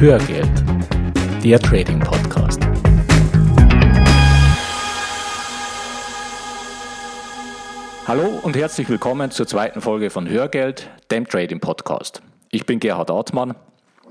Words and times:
Hörgeld, 0.00 0.48
der 1.42 1.58
Trading 1.58 1.98
Podcast. 1.98 2.60
Hallo 8.06 8.38
und 8.42 8.54
herzlich 8.54 8.88
willkommen 8.88 9.32
zur 9.32 9.48
zweiten 9.48 9.80
Folge 9.80 10.10
von 10.10 10.28
Hörgeld, 10.28 10.88
dem 11.10 11.26
Trading 11.26 11.58
Podcast. 11.58 12.22
Ich 12.52 12.64
bin 12.64 12.78
Gerhard 12.78 13.10
Artmann. 13.10 13.56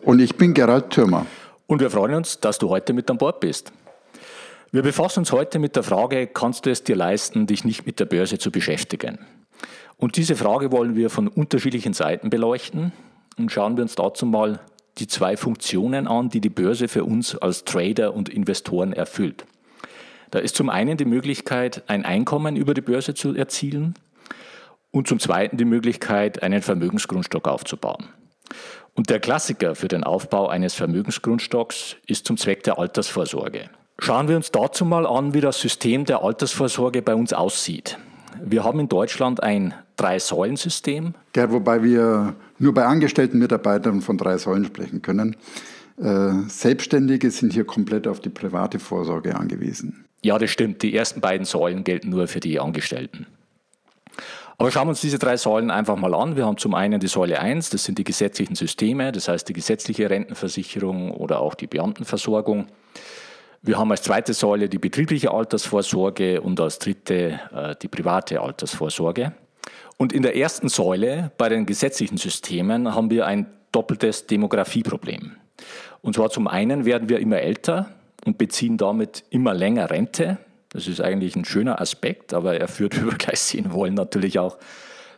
Und 0.01 0.19
ich 0.19 0.35
bin 0.35 0.53
Gerald 0.53 0.89
Thürmer. 0.89 1.25
Und 1.67 1.79
wir 1.79 1.89
freuen 1.89 2.15
uns, 2.15 2.41
dass 2.41 2.57
du 2.57 2.67
heute 2.67 2.91
mit 2.91 3.09
an 3.09 3.17
Bord 3.17 3.39
bist. 3.39 3.71
Wir 4.73 4.83
befassen 4.83 5.19
uns 5.19 5.31
heute 5.31 5.57
mit 5.57 5.77
der 5.77 5.83
Frage, 5.83 6.27
kannst 6.27 6.65
du 6.65 6.69
es 6.69 6.83
dir 6.83 6.97
leisten, 6.97 7.47
dich 7.47 7.63
nicht 7.63 7.85
mit 7.85 8.01
der 8.01 8.05
Börse 8.07 8.37
zu 8.37 8.51
beschäftigen? 8.51 9.19
Und 9.95 10.17
diese 10.17 10.35
Frage 10.35 10.73
wollen 10.73 10.97
wir 10.97 11.09
von 11.09 11.29
unterschiedlichen 11.29 11.93
Seiten 11.93 12.29
beleuchten 12.29 12.91
und 13.37 13.53
schauen 13.53 13.77
wir 13.77 13.83
uns 13.83 13.95
dazu 13.95 14.25
mal 14.25 14.59
die 14.97 15.07
zwei 15.07 15.37
Funktionen 15.37 16.07
an, 16.07 16.29
die 16.29 16.41
die 16.41 16.49
Börse 16.49 16.87
für 16.87 17.03
uns 17.03 17.35
als 17.35 17.63
Trader 17.63 18.13
und 18.13 18.29
Investoren 18.29 18.93
erfüllt. 18.93 19.45
Da 20.31 20.39
ist 20.39 20.55
zum 20.55 20.69
einen 20.69 20.97
die 20.97 21.05
Möglichkeit, 21.05 21.83
ein 21.87 22.03
Einkommen 22.03 22.55
über 22.55 22.73
die 22.73 22.81
Börse 22.81 23.13
zu 23.13 23.33
erzielen 23.35 23.95
und 24.91 25.07
zum 25.07 25.19
zweiten 25.19 25.57
die 25.57 25.65
Möglichkeit, 25.65 26.43
einen 26.43 26.61
Vermögensgrundstock 26.61 27.47
aufzubauen. 27.47 28.05
Und 28.93 29.09
der 29.09 29.19
Klassiker 29.19 29.75
für 29.75 29.87
den 29.87 30.03
Aufbau 30.03 30.47
eines 30.47 30.73
Vermögensgrundstocks 30.73 31.97
ist 32.07 32.25
zum 32.25 32.35
Zweck 32.37 32.63
der 32.63 32.79
Altersvorsorge. 32.79 33.69
Schauen 33.99 34.27
wir 34.27 34.35
uns 34.35 34.51
dazu 34.51 34.85
mal 34.85 35.05
an, 35.05 35.33
wie 35.33 35.41
das 35.41 35.61
System 35.61 36.05
der 36.05 36.23
Altersvorsorge 36.23 37.01
bei 37.01 37.15
uns 37.15 37.33
aussieht. 37.33 37.97
Wir 38.41 38.63
haben 38.63 38.79
in 38.79 38.89
Deutschland 38.89 39.41
ein 39.41 39.73
Drei-Säulen-System. 39.97 41.13
Ja, 41.35 41.51
wobei 41.51 41.83
wir 41.83 42.35
nur 42.59 42.73
bei 42.73 42.85
angestellten 42.85 43.39
Mitarbeitern 43.39 44.01
von 44.01 44.17
drei 44.17 44.37
Säulen 44.37 44.65
sprechen 44.65 45.01
können. 45.01 45.35
Äh, 45.99 46.31
Selbstständige 46.47 47.31
sind 47.31 47.53
hier 47.53 47.65
komplett 47.65 48.07
auf 48.07 48.19
die 48.19 48.29
private 48.29 48.79
Vorsorge 48.79 49.35
angewiesen. 49.35 50.05
Ja, 50.23 50.37
das 50.37 50.51
stimmt. 50.51 50.81
Die 50.83 50.95
ersten 50.95 51.21
beiden 51.21 51.45
Säulen 51.45 51.83
gelten 51.83 52.09
nur 52.09 52.27
für 52.27 52.39
die 52.39 52.59
Angestellten. 52.59 53.27
Aber 54.59 54.71
schauen 54.71 54.87
wir 54.87 54.91
uns 54.91 55.01
diese 55.01 55.19
drei 55.19 55.37
Säulen 55.37 55.69
einfach 55.69 55.97
mal 55.97 56.15
an. 56.15 56.35
Wir 56.35 56.45
haben 56.45 56.57
zum 56.57 56.73
einen 56.73 56.99
die 56.99 57.07
Säule 57.07 57.39
1, 57.39 57.69
das 57.69 57.83
sind 57.83 57.99
die 57.99 58.03
gesetzlichen 58.03 58.55
Systeme, 58.55 59.11
das 59.11 59.27
heißt 59.27 59.47
die 59.47 59.53
gesetzliche 59.53 60.09
Rentenversicherung 60.09 61.11
oder 61.11 61.41
auch 61.41 61.53
die 61.53 61.67
Beamtenversorgung. 61.67 62.65
Wir 63.61 63.77
haben 63.77 63.91
als 63.91 64.01
zweite 64.01 64.33
Säule 64.33 64.69
die 64.69 64.79
betriebliche 64.79 65.31
Altersvorsorge 65.31 66.41
und 66.41 66.59
als 66.59 66.79
dritte 66.79 67.39
äh, 67.53 67.75
die 67.81 67.87
private 67.87 68.41
Altersvorsorge. 68.41 69.33
Und 69.97 70.13
in 70.13 70.21
der 70.21 70.35
ersten 70.35 70.69
Säule 70.69 71.31
bei 71.37 71.49
den 71.49 71.65
gesetzlichen 71.65 72.17
Systemen 72.17 72.93
haben 72.93 73.09
wir 73.09 73.25
ein 73.25 73.47
doppeltes 73.71 74.27
Demografieproblem. 74.27 75.35
Und 76.01 76.15
zwar 76.15 76.29
zum 76.29 76.47
einen 76.47 76.85
werden 76.85 77.09
wir 77.09 77.19
immer 77.19 77.39
älter 77.39 77.89
und 78.25 78.37
beziehen 78.37 78.77
damit 78.77 79.23
immer 79.31 79.53
länger 79.53 79.89
Rente. 79.89 80.37
Das 80.69 80.87
ist 80.87 81.01
eigentlich 81.01 81.35
ein 81.35 81.45
schöner 81.45 81.81
Aspekt, 81.81 82.33
aber 82.33 82.59
er 82.59 82.67
führt, 82.67 82.95
wie 83.01 83.05
wir 83.05 83.17
gleich 83.17 83.39
sehen 83.39 83.73
wollen, 83.73 83.95
natürlich 83.95 84.37
auch 84.39 84.57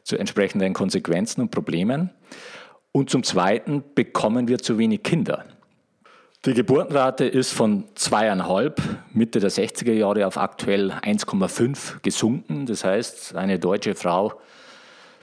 zu 0.04 0.18
entsprechenden 0.18 0.74
Konsequenzen 0.74 1.42
und 1.42 1.52
Problemen. 1.52 2.12
Und 2.92 3.10
zum 3.10 3.24
Zweiten 3.24 3.84
bekommen 3.94 4.48
wir 4.48 4.60
zu 4.60 4.78
wenig 4.78 5.04
Kinder. 5.04 5.46
Die 6.46 6.54
Geburtenrate 6.54 7.26
ist 7.26 7.52
von 7.52 7.84
zweieinhalb 7.96 8.82
Mitte 9.12 9.42
der 9.42 9.52
60er 9.52 9.92
Jahre 9.92 10.26
auf 10.26 10.38
aktuell 10.38 10.92
1,5 10.92 12.02
gesunken. 12.02 12.66
Das 12.66 12.86
heißt, 12.86 13.36
eine 13.36 13.60
deutsche 13.60 13.94
Frau 13.94 14.40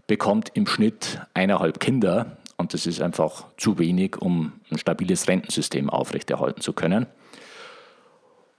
bekommt 0.06 0.50
im 0.54 0.66
Schnitt 0.66 1.20
eineinhalb 1.34 1.80
Kinder 1.80 2.36
und 2.56 2.74
das 2.74 2.86
ist 2.86 3.00
einfach 3.00 3.44
zu 3.56 3.78
wenig, 3.78 4.16
um 4.18 4.52
ein 4.70 4.78
stabiles 4.78 5.28
Rentensystem 5.28 5.90
aufrechterhalten 5.90 6.60
zu 6.60 6.72
können. 6.72 7.06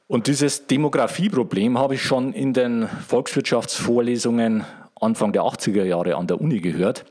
Und 0.08 0.28
dieses 0.28 0.68
Demografieproblem 0.68 1.78
habe 1.78 1.96
ich 1.96 2.04
schon 2.04 2.32
in 2.34 2.54
den 2.54 2.88
Volkswirtschaftsvorlesungen 2.88 4.66
Anfang 5.00 5.34
der 5.34 5.44
80er 5.44 5.84
Jahre 5.84 6.16
an 6.16 6.28
der 6.28 6.40
Uni 6.40 6.60
gehört. 6.60 7.06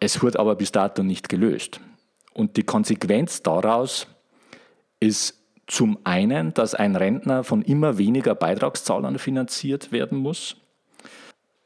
Es 0.00 0.22
wird 0.22 0.38
aber 0.38 0.56
bis 0.56 0.72
dato 0.72 1.02
nicht 1.02 1.28
gelöst. 1.28 1.80
Und 2.34 2.56
die 2.56 2.64
Konsequenz 2.64 3.42
daraus 3.42 4.08
ist 5.00 5.40
zum 5.66 5.98
einen, 6.04 6.54
dass 6.54 6.74
ein 6.74 6.96
Rentner 6.96 7.44
von 7.44 7.62
immer 7.62 7.98
weniger 7.98 8.34
Beitragszahlern 8.34 9.18
finanziert 9.18 9.92
werden 9.92 10.18
muss. 10.18 10.56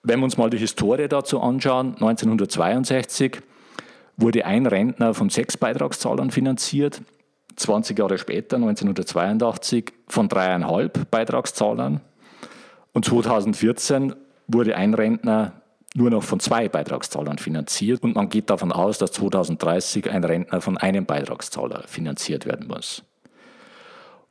Wenn 0.02 0.20
wir 0.20 0.24
uns 0.24 0.38
mal 0.38 0.48
die 0.48 0.58
Historie 0.58 1.08
dazu 1.08 1.40
anschauen, 1.40 1.94
1962 1.94 3.42
wurde 4.16 4.46
ein 4.46 4.66
Rentner 4.66 5.12
von 5.12 5.28
sechs 5.28 5.56
Beitragszahlern 5.56 6.30
finanziert, 6.30 7.02
20 7.56 7.98
Jahre 7.98 8.16
später, 8.16 8.56
1982, 8.56 9.92
von 10.08 10.28
dreieinhalb 10.28 11.10
Beitragszahlern 11.10 12.00
und 12.92 13.04
2014 13.04 14.14
wurde 14.46 14.76
ein 14.76 14.94
Rentner 14.94 15.60
nur 15.94 16.10
noch 16.10 16.22
von 16.22 16.40
zwei 16.40 16.68
Beitragszahlern 16.68 17.38
finanziert 17.38 18.02
und 18.02 18.14
man 18.14 18.28
geht 18.28 18.48
davon 18.48 18.72
aus, 18.72 18.98
dass 18.98 19.12
2030 19.12 20.10
ein 20.10 20.24
Rentner 20.24 20.60
von 20.60 20.78
einem 20.78 21.04
Beitragszahler 21.04 21.82
finanziert 21.86 22.46
werden 22.46 22.68
muss. 22.68 23.02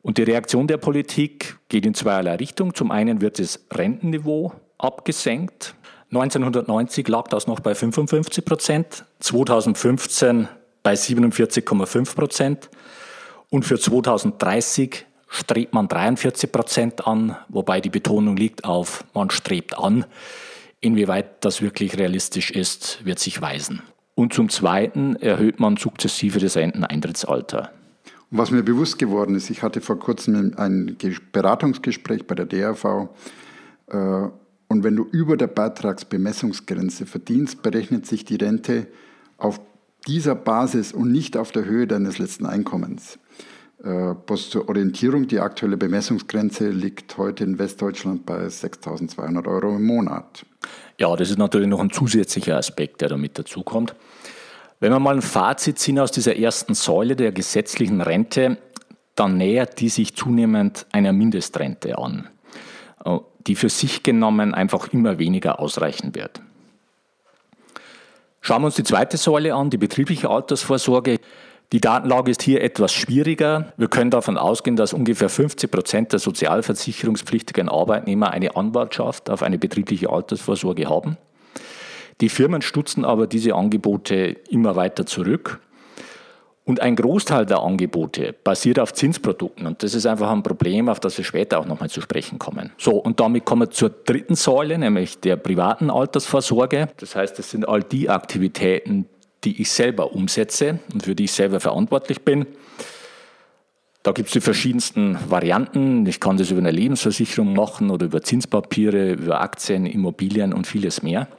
Und 0.02 0.18
die 0.18 0.24
Reaktion 0.24 0.68
der 0.68 0.78
Politik 0.78 1.58
geht 1.68 1.86
in 1.86 1.94
zweierlei 1.94 2.36
Richtung. 2.36 2.74
Zum 2.74 2.90
einen 2.90 3.20
wird 3.20 3.38
das 3.38 3.66
Rentenniveau 3.72 4.54
abgesenkt. 4.80 5.76
1990 6.12 7.08
lag 7.08 7.28
das 7.28 7.46
noch 7.46 7.60
bei 7.60 7.76
55 7.76 8.44
Prozent, 8.44 9.06
2015 9.20 10.48
bei 10.82 10.94
47,5 10.94 12.16
Prozent 12.16 12.70
und 13.50 13.64
für 13.64 13.80
2030 13.80 15.06
strebt 15.28 15.74
man 15.74 15.88
43 15.88 16.52
Prozent 16.52 17.08
an, 17.08 17.36
wobei 17.50 17.82
die 17.82 17.90
Betonung 17.90 18.36
liegt 18.36 18.66
auf, 18.66 19.04
man 19.14 19.30
strebt 19.30 19.78
an. 19.78 20.06
Inwieweit 20.82 21.46
das 21.46 21.62
wirklich 21.62 21.98
realistisch 21.98 22.50
ist, 22.50 23.06
wird 23.06 23.20
sich 23.20 23.42
weisen. 23.42 23.84
Und 24.16 24.34
zum 24.34 24.50
Zweiten 24.50 25.16
erhöht 25.18 25.60
man 25.60 25.78
sukzessive 25.78 26.40
das 26.40 26.58
Renteneintrittsalter. 26.58 27.72
Was 28.32 28.52
mir 28.52 28.64
bewusst 28.64 28.98
geworden 28.98 29.36
ist, 29.36 29.50
ich 29.50 29.62
hatte 29.62 29.82
vor 29.82 30.00
kurzem 30.00 30.54
ein 30.58 30.98
Beratungsgespräch 31.32 32.26
bei 32.26 32.36
der 32.36 32.46
DRV 32.46 33.10
und 34.70 34.84
wenn 34.84 34.96
du 34.96 35.04
über 35.12 35.36
der 35.36 35.48
Beitragsbemessungsgrenze 35.48 37.06
verdienst, 37.06 37.62
berechnet 37.62 38.06
sich 38.06 38.24
die 38.24 38.36
Rente 38.36 38.88
auf 39.38 39.60
dieser 40.08 40.36
Basis 40.36 40.94
und 40.94 41.12
nicht 41.12 41.36
auf 41.36 41.52
der 41.52 41.66
Höhe 41.66 41.88
deines 41.88 42.20
letzten 42.20 42.46
Einkommens. 42.46 43.20
Äh, 43.84 44.14
bloß 44.26 44.50
zur 44.50 44.70
Orientierung, 44.70 45.28
die 45.28 45.40
aktuelle 45.40 45.78
Bemessungsgrenze 45.78 46.70
liegt 46.70 47.18
heute 47.18 47.46
in 47.46 47.58
Westdeutschland 47.58 48.26
bei 48.26 48.46
6.200 48.46 49.48
Euro 49.48 49.76
im 49.76 49.86
Monat. 49.86 50.46
Ja, 50.98 51.16
das 51.16 51.30
ist 51.30 51.38
natürlich 51.38 51.68
noch 51.68 51.80
ein 51.80 51.90
zusätzlicher 51.90 52.58
Aspekt, 52.58 53.02
der 53.02 53.10
da 53.10 53.18
mit 53.18 53.40
dazukommt. 53.40 53.96
Wenn 54.80 54.92
wir 54.92 55.00
mal 55.00 55.16
ein 55.16 55.22
Fazit 55.22 55.80
ziehen 55.80 56.00
aus 56.00 56.12
dieser 56.12 56.38
ersten 56.38 56.74
Säule 56.74 57.16
der 57.16 57.32
gesetzlichen 57.32 58.02
Rente, 58.02 58.58
dann 59.16 59.38
nähert 59.38 59.80
die 59.80 59.90
sich 59.90 60.16
zunehmend 60.16 60.86
einer 60.92 61.12
Mindestrente 61.12 61.98
an, 61.98 62.30
äh, 63.04 63.18
die 63.48 63.56
für 63.56 63.70
sich 63.70 64.04
genommen 64.04 64.54
einfach 64.54 64.92
immer 64.94 65.20
weniger 65.20 65.60
ausreichen 65.60 66.16
wird. 66.16 66.42
Schauen 68.42 68.62
wir 68.62 68.68
uns 68.68 68.76
die 68.76 68.84
zweite 68.84 69.18
Säule 69.18 69.54
an, 69.54 69.70
die 69.70 69.78
betriebliche 69.78 70.30
Altersvorsorge. 70.30 71.20
Die 71.72 71.82
Datenlage 71.82 72.32
ist 72.32 72.42
hier 72.42 72.64
etwas 72.64 72.94
schwieriger. 72.94 73.74
Wir 73.78 73.90
können 73.90 74.10
davon 74.10 74.38
ausgehen, 74.38 74.76
dass 74.76 74.94
ungefähr 74.94 75.30
50 75.30 75.70
Prozent 75.70 76.14
der 76.14 76.20
sozialversicherungspflichtigen 76.20 77.70
Arbeitnehmer 77.70 78.32
eine 78.32 78.56
Anwartschaft 78.56 79.30
auf 79.30 79.44
eine 79.44 79.60
betriebliche 79.60 80.10
Altersvorsorge 80.10 80.90
haben. 80.90 81.18
Die 82.22 82.30
Firmen 82.30 82.62
stutzen 82.62 83.06
aber 83.06 83.28
diese 83.28 83.56
Angebote 83.56 84.36
immer 84.50 84.76
weiter 84.76 85.06
zurück. 85.06 85.60
Und 86.70 86.82
ein 86.82 86.96
Großteil 86.96 87.48
der 87.48 87.62
Angebote 87.62 88.36
basiert 88.44 88.78
auf 88.78 88.94
Zinsprodukten. 88.94 89.66
Und 89.66 89.82
das 89.82 89.96
ist 89.96 90.06
einfach 90.06 90.30
ein 90.30 90.44
Problem, 90.44 90.88
auf 90.88 91.00
das 91.00 91.18
wir 91.18 91.26
später 91.26 91.58
auch 91.58 91.66
nochmal 91.66 91.90
zu 91.90 92.00
sprechen 92.00 92.38
kommen. 92.38 92.70
So, 92.78 92.92
und 92.92 93.20
damit 93.20 93.44
kommen 93.44 93.64
wir 93.64 93.72
zur 93.72 93.90
dritten 93.90 94.36
Säule, 94.36 94.78
nämlich 94.78 95.20
der 95.20 95.36
privaten 95.36 95.90
Altersvorsorge. 95.90 96.90
Das 96.98 97.16
heißt, 97.16 97.40
das 97.40 97.50
sind 97.50 97.68
all 97.68 97.82
die 97.82 98.08
Aktivitäten, 98.08 99.08
die 99.44 99.60
ich 99.60 99.72
selber 99.72 100.14
umsetze 100.14 100.78
und 100.94 101.02
für 101.02 101.16
die 101.16 101.24
ich 101.24 101.32
selber 101.32 101.60
verantwortlich 101.60 102.22
bin. 102.22 102.46
Da 104.04 104.12
gibt 104.12 104.28
es 104.28 104.34
die 104.34 104.42
verschiedensten 104.42 105.18
Varianten. 105.28 106.06
Ich 106.06 106.20
kann 106.20 106.38
das 106.38 106.52
über 106.52 106.60
eine 106.60 106.70
Lebensversicherung 106.70 107.52
machen 107.56 107.90
oder 107.90 108.06
über 108.06 108.22
Zinspapiere, 108.22 109.14
über 109.14 109.42
Aktien, 109.42 109.88
Immobilien 109.88 110.54
und 110.54 110.68
vieles 110.68 111.02
mehr. 111.02 111.30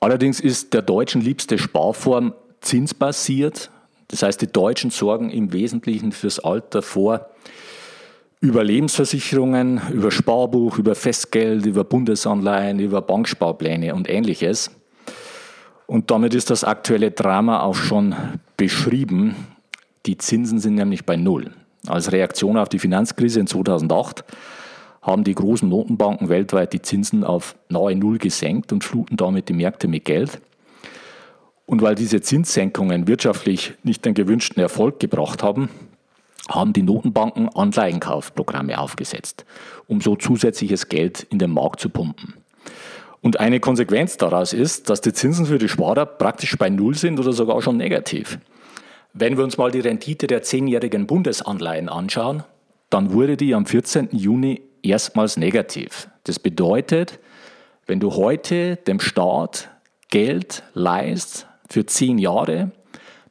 Allerdings 0.00 0.38
ist 0.38 0.74
der 0.74 0.82
Deutschen 0.82 1.22
liebste 1.22 1.56
Sparform 1.56 2.34
zinsbasiert. 2.60 3.70
Das 4.08 4.22
heißt, 4.22 4.40
die 4.40 4.50
Deutschen 4.50 4.90
sorgen 4.90 5.30
im 5.30 5.52
Wesentlichen 5.52 6.12
fürs 6.12 6.40
Alter 6.40 6.82
vor 6.82 7.28
über 8.40 8.62
Lebensversicherungen, 8.62 9.80
über 9.92 10.10
Sparbuch, 10.10 10.78
über 10.78 10.94
Festgeld, 10.94 11.66
über 11.66 11.84
Bundesanleihen, 11.84 12.78
über 12.78 13.02
Banksparpläne 13.02 13.94
und 13.94 14.08
ähnliches. 14.08 14.70
Und 15.86 16.10
damit 16.10 16.34
ist 16.34 16.50
das 16.50 16.64
aktuelle 16.64 17.10
Drama 17.10 17.62
auch 17.62 17.74
schon 17.74 18.14
beschrieben. 18.56 19.34
Die 20.06 20.18
Zinsen 20.18 20.60
sind 20.60 20.76
nämlich 20.76 21.04
bei 21.04 21.16
Null. 21.16 21.50
Als 21.86 22.12
Reaktion 22.12 22.58
auf 22.58 22.68
die 22.68 22.78
Finanzkrise 22.78 23.40
in 23.40 23.46
2008 23.46 24.24
haben 25.02 25.24
die 25.24 25.34
großen 25.34 25.68
Notenbanken 25.68 26.28
weltweit 26.28 26.72
die 26.72 26.82
Zinsen 26.82 27.24
auf 27.24 27.56
nahe 27.68 27.96
Null 27.96 28.18
gesenkt 28.18 28.72
und 28.72 28.84
fluten 28.84 29.16
damit 29.16 29.48
die 29.48 29.54
Märkte 29.54 29.88
mit 29.88 30.04
Geld. 30.04 30.40
Und 31.68 31.82
weil 31.82 31.94
diese 31.94 32.22
Zinssenkungen 32.22 33.06
wirtschaftlich 33.08 33.74
nicht 33.82 34.06
den 34.06 34.14
gewünschten 34.14 34.58
Erfolg 34.58 35.00
gebracht 35.00 35.42
haben, 35.42 35.68
haben 36.48 36.72
die 36.72 36.80
Notenbanken 36.80 37.50
Anleihenkaufprogramme 37.50 38.78
aufgesetzt, 38.78 39.44
um 39.86 40.00
so 40.00 40.16
zusätzliches 40.16 40.88
Geld 40.88 41.26
in 41.28 41.38
den 41.38 41.50
Markt 41.50 41.80
zu 41.80 41.90
pumpen. 41.90 42.32
Und 43.20 43.38
eine 43.38 43.60
Konsequenz 43.60 44.16
daraus 44.16 44.54
ist, 44.54 44.88
dass 44.88 45.02
die 45.02 45.12
Zinsen 45.12 45.44
für 45.44 45.58
die 45.58 45.68
Sparer 45.68 46.06
praktisch 46.06 46.56
bei 46.56 46.70
Null 46.70 46.94
sind 46.94 47.20
oder 47.20 47.34
sogar 47.34 47.60
schon 47.60 47.76
negativ. 47.76 48.38
Wenn 49.12 49.36
wir 49.36 49.44
uns 49.44 49.58
mal 49.58 49.70
die 49.70 49.80
Rendite 49.80 50.26
der 50.26 50.42
zehnjährigen 50.42 51.06
Bundesanleihen 51.06 51.90
anschauen, 51.90 52.44
dann 52.88 53.12
wurde 53.12 53.36
die 53.36 53.54
am 53.54 53.66
14. 53.66 54.08
Juni 54.12 54.62
erstmals 54.82 55.36
negativ. 55.36 56.08
Das 56.24 56.38
bedeutet, 56.38 57.18
wenn 57.84 58.00
du 58.00 58.14
heute 58.14 58.76
dem 58.76 59.00
Staat 59.00 59.68
Geld 60.08 60.62
leist 60.72 61.47
für 61.68 61.86
zehn 61.86 62.18
Jahre, 62.18 62.70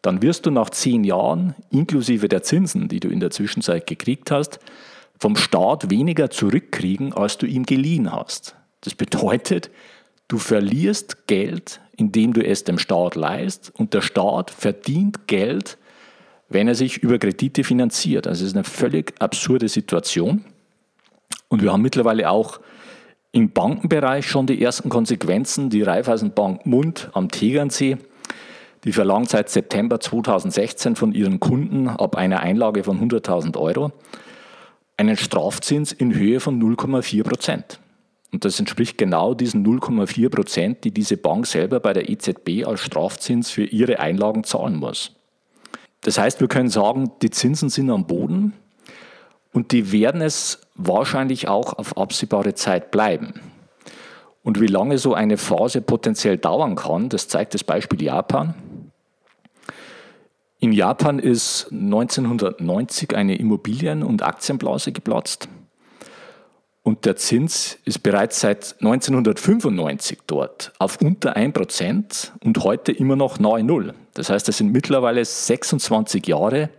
dann 0.01 0.21
wirst 0.21 0.45
du 0.45 0.51
nach 0.51 0.69
zehn 0.69 1.03
Jahren, 1.03 1.55
inklusive 1.69 2.27
der 2.27 2.43
Zinsen, 2.43 2.87
die 2.87 2.99
du 2.99 3.09
in 3.09 3.19
der 3.19 3.31
Zwischenzeit 3.31 3.87
gekriegt 3.87 4.31
hast, 4.31 4.59
vom 5.19 5.35
Staat 5.35 5.89
weniger 5.89 6.29
zurückkriegen, 6.29 7.13
als 7.13 7.37
du 7.37 7.45
ihm 7.45 7.65
geliehen 7.65 8.11
hast. 8.11 8.55
Das 8.81 8.93
bedeutet, 8.93 9.71
du 10.27 10.37
verlierst 10.37 11.27
Geld, 11.27 11.81
indem 11.95 12.33
du 12.33 12.45
es 12.45 12.63
dem 12.63 12.77
Staat 12.77 13.15
leist 13.15 13.71
und 13.75 13.93
der 13.93 14.01
Staat 14.01 14.51
verdient 14.51 15.27
Geld, 15.27 15.77
wenn 16.49 16.67
er 16.67 16.75
sich 16.75 16.99
über 16.99 17.17
Kredite 17.17 17.63
finanziert. 17.63 18.27
Also 18.27 18.43
es 18.43 18.51
ist 18.51 18.55
eine 18.55 18.63
völlig 18.63 19.13
absurde 19.19 19.67
Situation. 19.67 20.45
Und 21.49 21.61
wir 21.61 21.73
haben 21.73 21.81
mittlerweile 21.81 22.29
auch 22.29 22.59
im 23.31 23.51
Bankenbereich 23.51 24.27
schon 24.27 24.47
die 24.47 24.61
ersten 24.61 24.89
Konsequenzen. 24.89 25.69
Die 25.69 25.81
Raiffeisenbank 25.81 26.65
Mund 26.65 27.09
am 27.13 27.29
Tegernsee, 27.29 27.97
die 28.87 28.93
verlangt 28.93 29.29
seit 29.29 29.49
September 29.49 29.99
2016 29.99 30.95
von 30.95 31.11
ihren 31.11 31.41
Kunden 31.41 31.89
ab 31.89 32.15
einer 32.15 32.39
Einlage 32.39 32.85
von 32.85 33.01
100.000 33.01 33.57
Euro 33.57 33.91
einen 34.95 35.17
Strafzins 35.17 35.91
in 35.91 36.15
Höhe 36.15 36.39
von 36.39 36.57
0,4 36.57 37.21
Prozent. 37.23 37.81
Und 38.31 38.45
das 38.45 38.57
entspricht 38.61 38.97
genau 38.97 39.33
diesen 39.33 39.67
0,4 39.67 40.29
Prozent, 40.29 40.83
die 40.85 40.91
diese 40.91 41.17
Bank 41.17 41.47
selber 41.47 41.81
bei 41.81 41.91
der 41.91 42.09
EZB 42.09 42.65
als 42.65 42.79
Strafzins 42.79 43.49
für 43.49 43.65
ihre 43.65 43.99
Einlagen 43.99 44.45
zahlen 44.45 44.77
muss. 44.77 45.11
Das 45.99 46.17
heißt, 46.17 46.39
wir 46.39 46.47
können 46.47 46.69
sagen, 46.69 47.11
die 47.21 47.29
Zinsen 47.29 47.67
sind 47.67 47.89
am 47.89 48.07
Boden 48.07 48.53
und 49.51 49.73
die 49.73 49.91
werden 49.91 50.21
es 50.21 50.61
wahrscheinlich 50.75 51.49
auch 51.49 51.73
auf 51.73 51.97
absehbare 51.97 52.53
Zeit 52.53 52.91
bleiben. 52.91 53.41
Und 54.43 54.61
wie 54.61 54.67
lange 54.67 54.97
so 54.97 55.13
eine 55.13 55.35
Phase 55.35 55.81
potenziell 55.81 56.37
dauern 56.37 56.75
kann, 56.75 57.09
das 57.09 57.27
zeigt 57.27 57.53
das 57.53 57.65
Beispiel 57.65 58.01
Japan. 58.01 58.55
In 60.59 60.71
Japan 60.71 61.19
ist 61.19 61.67
1990 61.71 63.15
eine 63.15 63.37
Immobilien- 63.37 64.01
und 64.01 64.23
Aktienblase 64.23 64.91
geplatzt. 64.91 65.47
Und 66.81 67.05
der 67.05 67.15
Zins 67.17 67.77
ist 67.85 68.01
bereits 68.01 68.39
seit 68.39 68.75
1995 68.79 70.19
dort 70.25 70.73
auf 70.79 70.99
unter 71.01 71.35
1% 71.35 72.31
und 72.43 72.63
heute 72.63 72.91
immer 72.91 73.15
noch 73.15 73.39
nahe 73.39 73.61
Null. 73.63 73.93
Das 74.13 74.29
heißt, 74.29 74.49
es 74.49 74.57
sind 74.57 74.71
mittlerweile 74.71 75.23
26 75.23 76.25
Jahre 76.25 76.69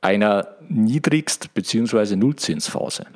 einer 0.00 0.48
Niedrigst- 0.68 1.52
bzw. 1.54 2.16
Nullzinsphase. 2.16 3.06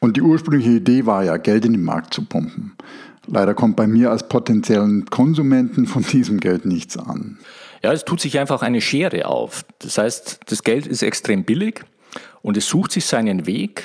Und 0.00 0.16
die 0.16 0.22
ursprüngliche 0.22 0.72
Idee 0.72 1.06
war 1.06 1.24
ja, 1.24 1.38
Geld 1.38 1.64
in 1.64 1.72
den 1.72 1.82
Markt 1.82 2.14
zu 2.14 2.24
pumpen. 2.24 2.76
Leider 3.26 3.54
kommt 3.54 3.74
bei 3.74 3.86
mir 3.86 4.10
als 4.10 4.28
potenziellen 4.28 5.06
Konsumenten 5.06 5.86
von 5.86 6.02
diesem 6.02 6.38
Geld 6.38 6.66
nichts 6.66 6.96
an. 6.96 7.38
Ja, 7.82 7.92
es 7.92 8.04
tut 8.04 8.20
sich 8.20 8.38
einfach 8.38 8.62
eine 8.62 8.80
Schere 8.80 9.26
auf. 9.26 9.64
Das 9.78 9.98
heißt, 9.98 10.40
das 10.46 10.62
Geld 10.62 10.86
ist 10.86 11.02
extrem 11.02 11.44
billig 11.44 11.84
und 12.42 12.56
es 12.56 12.66
sucht 12.68 12.92
sich 12.92 13.06
seinen 13.06 13.46
Weg 13.46 13.84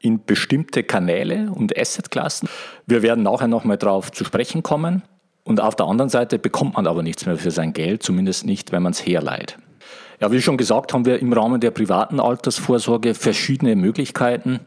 in 0.00 0.24
bestimmte 0.24 0.82
Kanäle 0.82 1.50
und 1.50 1.76
Assetklassen. 1.76 2.48
Wir 2.86 3.02
werden 3.02 3.24
nachher 3.24 3.48
nochmal 3.48 3.78
darauf 3.78 4.12
zu 4.12 4.24
sprechen 4.24 4.62
kommen. 4.62 5.02
Und 5.44 5.60
auf 5.60 5.76
der 5.76 5.86
anderen 5.86 6.10
Seite 6.10 6.38
bekommt 6.38 6.74
man 6.74 6.86
aber 6.86 7.02
nichts 7.02 7.24
mehr 7.24 7.36
für 7.36 7.50
sein 7.50 7.72
Geld, 7.72 8.02
zumindest 8.02 8.44
nicht, 8.44 8.70
wenn 8.70 8.82
man 8.82 8.92
es 8.92 9.04
herleiht. 9.04 9.56
Ja, 10.20 10.30
wie 10.30 10.42
schon 10.42 10.56
gesagt, 10.56 10.92
haben 10.92 11.06
wir 11.06 11.20
im 11.20 11.32
Rahmen 11.32 11.60
der 11.60 11.70
privaten 11.70 12.20
Altersvorsorge 12.20 13.14
verschiedene 13.14 13.76
Möglichkeiten, 13.76 14.60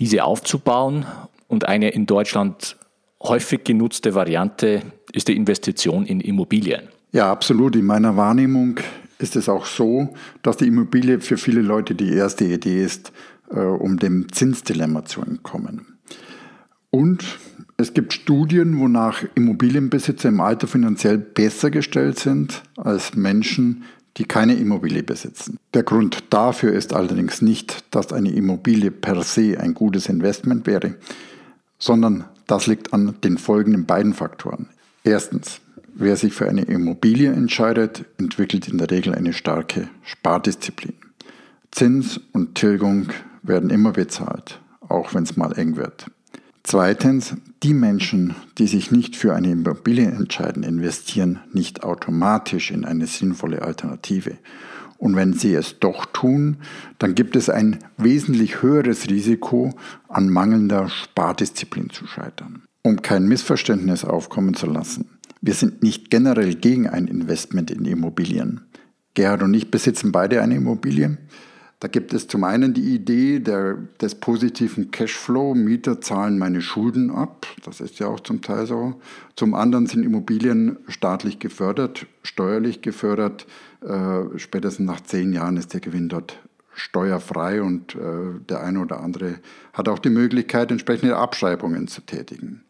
diese 0.00 0.24
aufzubauen. 0.24 1.06
Und 1.48 1.66
eine 1.66 1.90
in 1.90 2.06
Deutschland 2.06 2.76
häufig 3.22 3.64
genutzte 3.64 4.14
Variante 4.14 4.82
ist 5.12 5.28
die 5.28 5.36
Investition 5.36 6.04
in 6.04 6.20
Immobilien. 6.20 6.88
Ja, 7.12 7.30
absolut. 7.30 7.76
In 7.76 7.84
meiner 7.84 8.16
Wahrnehmung 8.16 8.80
ist 9.18 9.36
es 9.36 9.48
auch 9.48 9.66
so, 9.66 10.14
dass 10.42 10.56
die 10.56 10.66
Immobilie 10.66 11.20
für 11.20 11.36
viele 11.36 11.60
Leute 11.60 11.94
die 11.94 12.12
erste 12.12 12.46
Idee 12.46 12.82
ist, 12.82 13.12
äh, 13.50 13.60
um 13.60 13.98
dem 13.98 14.32
Zinsdilemma 14.32 15.04
zu 15.04 15.20
entkommen. 15.20 15.98
Und 16.90 17.24
es 17.76 17.94
gibt 17.94 18.12
Studien, 18.14 18.78
wonach 18.78 19.24
Immobilienbesitzer 19.34 20.28
im 20.30 20.40
Alter 20.40 20.66
finanziell 20.66 21.18
besser 21.18 21.70
gestellt 21.70 22.18
sind 22.18 22.62
als 22.76 23.14
Menschen, 23.14 23.84
die 24.16 24.24
keine 24.24 24.54
Immobilie 24.54 25.02
besitzen. 25.02 25.58
Der 25.74 25.82
Grund 25.82 26.24
dafür 26.30 26.72
ist 26.72 26.92
allerdings 26.92 27.40
nicht, 27.42 27.84
dass 27.94 28.12
eine 28.12 28.30
Immobilie 28.30 28.90
per 28.90 29.22
se 29.22 29.58
ein 29.58 29.74
gutes 29.74 30.06
Investment 30.06 30.66
wäre, 30.66 30.96
sondern 31.78 32.24
das 32.46 32.66
liegt 32.66 32.92
an 32.92 33.14
den 33.24 33.38
folgenden 33.38 33.86
beiden 33.86 34.12
Faktoren. 34.12 34.68
Erstens, 35.02 35.60
wer 35.94 36.16
sich 36.16 36.32
für 36.32 36.48
eine 36.48 36.62
Immobilie 36.62 37.32
entscheidet, 37.32 38.04
entwickelt 38.18 38.68
in 38.68 38.78
der 38.78 38.90
Regel 38.90 39.14
eine 39.14 39.32
starke 39.32 39.88
Spardisziplin. 40.02 40.94
Zins 41.70 42.20
und 42.32 42.54
Tilgung 42.54 43.08
werden 43.42 43.70
immer 43.70 43.92
bezahlt, 43.92 44.60
auch 44.80 45.14
wenn 45.14 45.24
es 45.24 45.36
mal 45.36 45.52
eng 45.58 45.76
wird. 45.76 46.06
Zweitens, 46.64 47.34
die 47.62 47.74
Menschen, 47.74 48.36
die 48.58 48.68
sich 48.68 48.92
nicht 48.92 49.16
für 49.16 49.34
eine 49.34 49.50
Immobilie 49.50 50.08
entscheiden, 50.08 50.62
investieren 50.62 51.40
nicht 51.52 51.82
automatisch 51.82 52.70
in 52.70 52.84
eine 52.84 53.06
sinnvolle 53.06 53.62
Alternative. 53.62 54.38
Und 54.96 55.16
wenn 55.16 55.32
sie 55.32 55.54
es 55.54 55.80
doch 55.80 56.06
tun, 56.06 56.58
dann 56.98 57.16
gibt 57.16 57.34
es 57.34 57.50
ein 57.50 57.80
wesentlich 57.96 58.62
höheres 58.62 59.10
Risiko, 59.10 59.74
an 60.08 60.28
mangelnder 60.28 60.88
Spardisziplin 60.88 61.90
zu 61.90 62.06
scheitern. 62.06 62.62
Um 62.82 63.02
kein 63.02 63.26
Missverständnis 63.26 64.04
aufkommen 64.04 64.54
zu 64.54 64.66
lassen. 64.66 65.06
Wir 65.44 65.54
sind 65.54 65.82
nicht 65.82 66.08
generell 66.08 66.54
gegen 66.54 66.88
ein 66.88 67.08
Investment 67.08 67.72
in 67.72 67.84
Immobilien. 67.84 68.60
Gerhard 69.14 69.42
und 69.42 69.52
ich 69.54 69.72
besitzen 69.72 70.12
beide 70.12 70.40
eine 70.40 70.54
Immobilie. 70.54 71.18
Da 71.80 71.88
gibt 71.88 72.14
es 72.14 72.28
zum 72.28 72.44
einen 72.44 72.74
die 72.74 72.94
Idee 72.94 73.40
der, 73.40 73.76
des 74.00 74.14
positiven 74.14 74.92
Cashflow. 74.92 75.56
Mieter 75.56 76.00
zahlen 76.00 76.38
meine 76.38 76.62
Schulden 76.62 77.10
ab. 77.10 77.48
Das 77.64 77.80
ist 77.80 77.98
ja 77.98 78.06
auch 78.06 78.20
zum 78.20 78.40
Teil 78.40 78.66
so. 78.66 79.00
Zum 79.34 79.54
anderen 79.54 79.86
sind 79.86 80.04
Immobilien 80.04 80.76
staatlich 80.86 81.40
gefördert, 81.40 82.06
steuerlich 82.22 82.80
gefördert. 82.80 83.48
Äh, 83.80 84.38
spätestens 84.38 84.86
nach 84.86 85.00
zehn 85.00 85.32
Jahren 85.32 85.56
ist 85.56 85.74
der 85.74 85.80
Gewinn 85.80 86.08
dort 86.08 86.38
steuerfrei 86.72 87.62
und 87.62 87.96
äh, 87.96 88.38
der 88.48 88.62
eine 88.62 88.78
oder 88.78 89.00
andere 89.00 89.40
hat 89.72 89.88
auch 89.88 89.98
die 89.98 90.10
Möglichkeit, 90.10 90.70
entsprechende 90.70 91.16
Abschreibungen 91.16 91.88
zu 91.88 92.00
tätigen. 92.02 92.62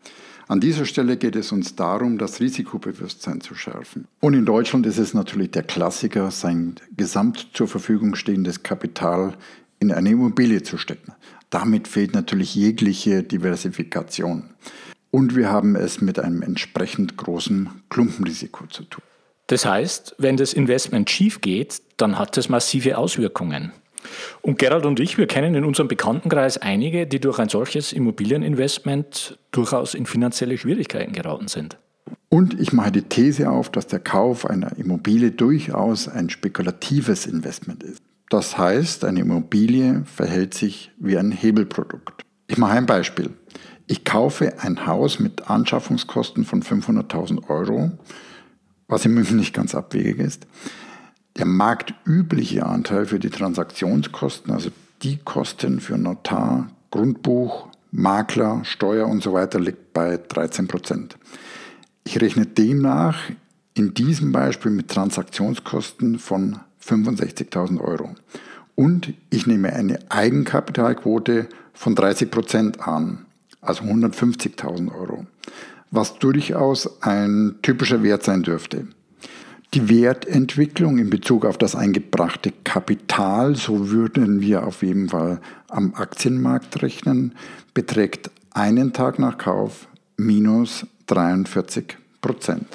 An 0.49 0.61
dieser 0.61 0.85
Stelle 0.85 1.17
geht 1.17 1.37
es 1.37 1.53
uns 1.53 1.77
darum, 1.77 2.19
das 2.19 2.41
Risikobewusstsein 2.41 3.41
zu 3.41 3.55
schärfen. 3.55 4.07
Und 4.21 4.35
in 4.35 4.45
Deutschland 4.45 4.87
ist 4.87 4.99
es 4.99 5.15
natürlich 5.15 5.51
der 5.53 5.63
Klassiker, 5.63 6.31
sein 6.31 6.75
gesamt 6.97 7.51
zur 7.55 7.69
Verfügung 7.69 8.15
stehendes 8.15 8.63
Kapital 8.63 9.35
in 9.79 9.93
eine 9.93 10.11
Immobilie 10.11 10.63
zu 10.63 10.79
stecken. 10.79 11.13
Damit 11.51 11.89
fehlt 11.89 12.15
natürlich 12.15 12.55
jegliche 12.55 13.23
Diversifikation. 13.23 14.51
Und 15.11 15.37
wir 15.37 15.51
haben 15.51 15.77
es 15.77 16.01
mit 16.01 16.19
einem 16.19 16.43
entsprechend 16.43 17.17
großen 17.17 17.69
Klumpenrisiko 17.91 18.67
zu 18.67 18.85
tun. 18.85 19.03
Das 19.49 19.67
heißt, 19.67 20.15
wenn 20.19 20.39
das 20.39 20.55
Investment 20.55 21.11
schief 21.11 21.43
geht, 21.43 21.83
dann 21.99 22.19
hat 22.19 22.37
das 22.37 22.49
massive 22.49 22.97
Auswirkungen. 22.97 23.73
Und 24.41 24.59
Gerald 24.59 24.87
und 24.87 25.01
ich, 25.01 25.19
wir 25.19 25.27
kennen 25.27 25.55
in 25.55 25.65
unserem 25.65 25.89
Bekanntenkreis 25.89 26.59
einige, 26.59 27.07
die 27.07 27.21
durch 27.21 27.39
ein 27.39 27.49
solches 27.49 27.93
Immobilieninvestment 27.93 29.39
durchaus 29.51 29.95
in 29.95 30.07
finanzielle 30.07 30.59
Schwierigkeiten 30.59 31.13
geraten 31.13 31.49
sind. 31.49 31.79
Und 32.29 32.59
ich 32.59 32.73
mache 32.73 32.93
die 32.93 33.03
These 33.03 33.51
auf, 33.51 33.71
dass 33.71 33.87
der 33.87 34.01
Kauf 34.01 34.47
einer 34.49 34.77
Immobilie 34.79 35.31
durchaus 35.31 36.09
ein 36.09 36.31
spekulatives 36.31 37.27
Investment 37.27 37.83
ist. 37.83 38.03
Das 38.31 38.57
heißt, 38.57 39.05
eine 39.05 39.21
Immobilie 39.21 40.05
verhält 40.07 40.55
sich 40.55 40.91
wie 40.99 41.19
ein 41.19 41.31
Hebelprodukt. 41.31 42.23
Ich 42.49 42.57
mache 42.57 42.73
ein 42.73 42.87
Beispiel. 42.87 43.31
Ich 43.87 44.05
kaufe 44.05 44.59
ein 44.61 44.87
Haus 44.87 45.19
mit 45.19 45.51
Anschaffungskosten 45.51 46.47
von 46.47 46.63
500.000 46.63 47.51
Euro, 47.51 47.93
was 48.89 49.05
im 49.05 49.13
München 49.15 49.37
nicht 49.37 49.55
ganz 49.55 49.75
abwegig 49.75 50.19
ist. 50.19 50.47
Der 51.37 51.47
marktübliche 51.47 52.67
Anteil 52.67 53.07
für 53.07 53.19
die 53.19 53.31
Transaktionskosten, 53.31 54.53
also 54.53 54.71
die 55.03 55.17
Kosten 55.17 55.81
für 55.81 55.99
Notar, 55.99 56.69
Grundbuch, 56.91 57.69
Makler, 57.91 58.65
Steuer 58.65 59.07
und 59.07 59.23
so 59.23 59.33
weiter, 59.33 59.59
liegt 59.59 59.93
bei 59.93 60.17
13 60.17 60.69
Prozent. 60.69 61.17
Ich 62.05 62.21
rechne 62.21 62.47
demnach 62.47 63.19
in 63.75 63.95
diesem 63.95 64.33
Beispiel 64.33 64.71
mit 64.71 64.89
Transaktionskosten 64.89 66.19
von 66.19 66.59
65.000 66.85 67.81
Euro. 67.81 68.15
Und 68.75 69.15
ich 69.31 69.47
nehme 69.47 69.73
eine 69.73 69.99
Eigenkapitalquote 70.11 71.49
von 71.73 71.95
30 71.95 72.31
Prozent 72.31 72.87
an, 72.87 73.27
also 73.61 73.85
150.000 73.85 74.95
Euro, 74.95 75.27
was 75.91 76.19
durchaus 76.19 77.03
ein 77.03 77.57
typischer 77.63 78.03
Wert 78.03 78.25
sein 78.25 78.43
dürfte. 78.43 78.89
Die 79.75 79.89
Wertentwicklung 79.89 80.99
in 80.99 81.09
Bezug 81.09 81.47
auf 81.47 81.57
das 81.57 81.75
eingebrachte 81.75 82.53
Kapital, 82.63 83.57
so 83.57 83.89
würden 83.89 84.43
wir 84.43 84.67
auf 84.67 84.83
jeden 84.83 85.09
Fall 85.09 85.41
am 85.71 85.95
Aktienmarkt 85.95 86.83
rechnen, 86.83 87.35
beträgt 87.73 88.31
einen 88.53 88.93
Tag 88.93 89.19
nach 89.19 89.39
Kauf 89.39 89.89
minus 90.19 90.87
43 91.07 91.97
Prozent. 92.21 92.67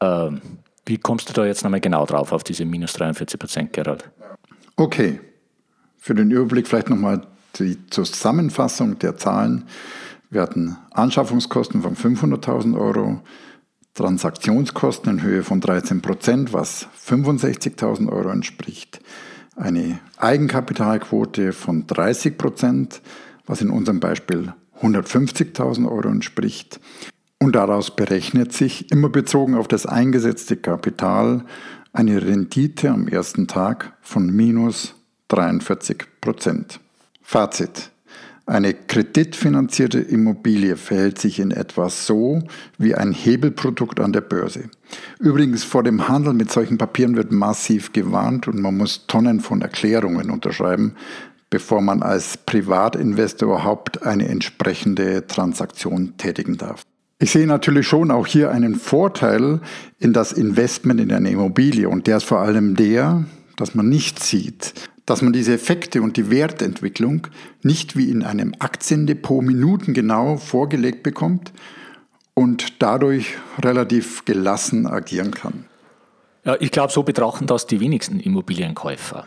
Ähm, 0.00 0.40
wie 0.84 0.98
kommst 0.98 1.28
du 1.28 1.32
da 1.32 1.46
jetzt 1.46 1.62
nochmal 1.62 1.80
genau 1.80 2.06
drauf, 2.06 2.32
auf 2.32 2.42
diese 2.42 2.64
minus 2.64 2.94
43 2.94 3.38
Prozent, 3.38 3.72
Gerald? 3.72 4.10
Okay, 4.74 5.20
für 5.98 6.16
den 6.16 6.32
Überblick 6.32 6.66
vielleicht 6.66 6.90
nochmal 6.90 7.22
die 7.60 7.78
Zusammenfassung 7.88 8.98
der 8.98 9.16
Zahlen. 9.16 9.64
Wir 10.28 10.42
hatten 10.42 10.76
Anschaffungskosten 10.90 11.82
von 11.82 11.94
500.000 11.94 12.76
Euro, 12.76 13.20
Transaktionskosten 13.94 15.18
in 15.18 15.22
Höhe 15.22 15.42
von 15.42 15.60
13 15.60 16.00
Prozent, 16.00 16.52
was 16.52 16.88
65.000 17.06 18.10
Euro 18.10 18.30
entspricht, 18.30 19.00
eine 19.54 19.98
Eigenkapitalquote 20.16 21.52
von 21.52 21.86
30 21.86 22.38
Prozent, 22.38 23.02
was 23.46 23.60
in 23.60 23.70
unserem 23.70 24.00
Beispiel 24.00 24.54
150.000 24.80 25.88
Euro 25.90 26.08
entspricht. 26.08 26.80
Und 27.38 27.54
daraus 27.54 27.94
berechnet 27.94 28.52
sich, 28.52 28.90
immer 28.90 29.08
bezogen 29.08 29.56
auf 29.56 29.68
das 29.68 29.84
eingesetzte 29.84 30.56
Kapital, 30.56 31.44
eine 31.92 32.22
Rendite 32.22 32.90
am 32.90 33.08
ersten 33.08 33.46
Tag 33.46 33.92
von 34.00 34.30
minus 34.30 34.94
43 35.28 36.04
Prozent. 36.20 36.80
Fazit. 37.20 37.91
Eine 38.44 38.74
kreditfinanzierte 38.74 40.00
Immobilie 40.00 40.76
verhält 40.76 41.18
sich 41.18 41.38
in 41.38 41.52
etwa 41.52 41.88
so 41.88 42.42
wie 42.76 42.94
ein 42.94 43.12
Hebelprodukt 43.12 44.00
an 44.00 44.12
der 44.12 44.20
Börse. 44.20 44.64
Übrigens 45.20 45.62
vor 45.62 45.84
dem 45.84 46.08
Handel 46.08 46.34
mit 46.34 46.50
solchen 46.50 46.76
Papieren 46.76 47.16
wird 47.16 47.30
massiv 47.30 47.92
gewarnt 47.92 48.48
und 48.48 48.60
man 48.60 48.76
muss 48.76 49.06
Tonnen 49.06 49.40
von 49.40 49.62
Erklärungen 49.62 50.30
unterschreiben, 50.30 50.96
bevor 51.50 51.82
man 51.82 52.02
als 52.02 52.36
Privatinvestor 52.36 53.48
überhaupt 53.48 54.02
eine 54.02 54.28
entsprechende 54.28 55.26
Transaktion 55.26 56.16
tätigen 56.16 56.56
darf. 56.56 56.82
Ich 57.20 57.30
sehe 57.30 57.46
natürlich 57.46 57.86
schon 57.86 58.10
auch 58.10 58.26
hier 58.26 58.50
einen 58.50 58.74
Vorteil 58.74 59.60
in 60.00 60.12
das 60.12 60.32
Investment 60.32 61.00
in 61.00 61.12
eine 61.12 61.30
Immobilie 61.30 61.88
und 61.88 62.08
der 62.08 62.16
ist 62.16 62.24
vor 62.24 62.40
allem 62.40 62.74
der, 62.74 63.24
dass 63.56 63.76
man 63.76 63.88
nicht 63.88 64.20
sieht, 64.20 64.74
dass 65.06 65.22
man 65.22 65.32
diese 65.32 65.54
Effekte 65.54 66.02
und 66.02 66.16
die 66.16 66.30
Wertentwicklung 66.30 67.26
nicht 67.62 67.96
wie 67.96 68.10
in 68.10 68.22
einem 68.22 68.54
Aktiendepot 68.58 69.42
minutengenau 69.42 70.36
vorgelegt 70.36 71.02
bekommt 71.02 71.52
und 72.34 72.82
dadurch 72.82 73.36
relativ 73.58 74.24
gelassen 74.24 74.86
agieren 74.86 75.32
kann. 75.32 75.66
Ja, 76.44 76.56
ich 76.60 76.70
glaube, 76.70 76.92
so 76.92 77.02
betrachten 77.02 77.46
das 77.46 77.66
die 77.66 77.80
wenigsten 77.80 78.20
Immobilienkäufer. 78.20 79.26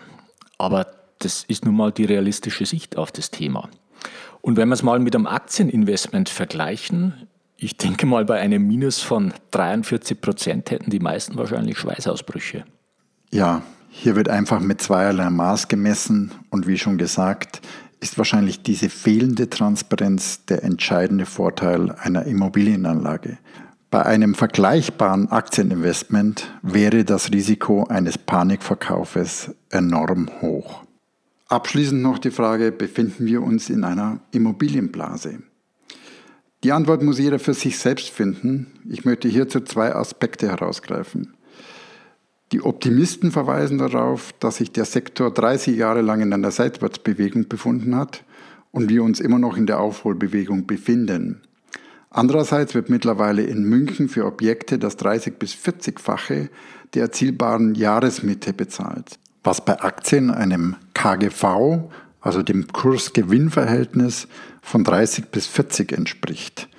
Aber 0.57 0.87
das 1.19 1.43
ist 1.47 1.65
nun 1.65 1.75
mal 1.75 1.91
die 1.91 2.05
realistische 2.05 2.65
Sicht 2.65 2.97
auf 2.97 3.11
das 3.11 3.31
Thema. 3.31 3.69
Und 4.41 4.57
wenn 4.57 4.69
wir 4.69 4.73
es 4.73 4.83
mal 4.83 4.99
mit 4.99 5.15
einem 5.15 5.27
Aktieninvestment 5.27 6.29
vergleichen, 6.29 7.27
ich 7.57 7.77
denke 7.77 8.05
mal, 8.05 8.25
bei 8.25 8.39
einem 8.39 8.67
Minus 8.67 9.01
von 9.01 9.33
43 9.51 10.19
Prozent 10.19 10.71
hätten 10.71 10.91
die 10.91 10.99
meisten 10.99 11.37
wahrscheinlich 11.37 11.77
Schweißausbrüche. 11.79 12.65
Ja, 13.31 13.63
hier 13.97 14.17
wird 14.17 14.27
einfach 14.27 14.59
mit 14.59 14.81
zweierlei 14.81 15.29
Maß 15.29 15.69
gemessen 15.69 16.31
und 16.49 16.67
wie 16.67 16.77
schon 16.77 16.97
gesagt, 16.97 17.61
ist 18.01 18.17
wahrscheinlich 18.17 18.61
diese 18.61 18.89
fehlende 18.89 19.49
Transparenz 19.49 20.45
der 20.45 20.63
entscheidende 20.63 21.25
Vorteil 21.25 21.91
einer 21.91 22.25
Immobilienanlage. 22.25 23.37
Bei 23.89 24.05
einem 24.05 24.35
vergleichbaren 24.35 25.31
Aktieninvestment 25.31 26.53
wäre 26.61 27.05
das 27.05 27.31
Risiko 27.31 27.85
eines 27.85 28.17
Panikverkaufes 28.17 29.55
enorm 29.69 30.29
hoch. 30.41 30.83
Abschließend 31.47 32.01
noch 32.01 32.19
die 32.19 32.31
Frage, 32.31 32.73
befinden 32.73 33.25
wir 33.25 33.41
uns 33.41 33.69
in 33.69 33.85
einer 33.85 34.19
Immobilienblase? 34.31 35.39
Die 36.65 36.73
Antwort 36.73 37.01
muss 37.01 37.17
jeder 37.17 37.39
für 37.39 37.53
sich 37.53 37.79
selbst 37.79 38.09
finden. 38.09 38.67
Ich 38.89 39.05
möchte 39.05 39.29
hierzu 39.29 39.61
zwei 39.61 39.95
Aspekte 39.95 40.49
herausgreifen. 40.49 41.34
Die 42.51 42.61
Optimisten 42.61 43.31
verweisen 43.31 43.79
darauf, 43.79 44.33
dass 44.39 44.57
sich 44.57 44.71
der 44.71 44.85
Sektor 44.85 45.33
30 45.33 45.75
Jahre 45.75 46.01
lang 46.01 46.21
in 46.21 46.31
einer 46.31 46.51
Seitwärtsbewegung 46.51 47.47
befunden 47.47 47.95
hat 47.95 48.23
und 48.71 48.89
wir 48.89 49.03
uns 49.03 49.19
immer 49.19 49.39
noch 49.39 49.57
in 49.57 49.65
der 49.65 49.79
Aufholbewegung 49.79 50.67
befinden. 50.67 51.41
Andererseits 52.11 52.75
wird 52.75 52.89
mittlerweile 52.89 53.41
in 53.41 53.63
München 53.63 54.07
für 54.07 54.25
Objekte 54.25 54.79
das 54.79 54.95
30 54.97 55.37
bis 55.37 55.53
40-fache 55.53 56.49
der 56.93 57.01
erzielbaren 57.01 57.75
Jahresmitte 57.75 58.53
bezahlt, 58.53 59.19
was 59.43 59.65
bei 59.65 59.81
Aktien 59.81 60.31
einem 60.31 60.75
KGV, 60.93 61.89
also 62.21 62.41
dem 62.41 62.67
Kurs-Gewinn-Verhältnis 62.67 64.27
von 64.61 64.83
30 64.83 65.25
bis 65.25 65.47
40 65.47 65.91
entspricht. 65.91 66.69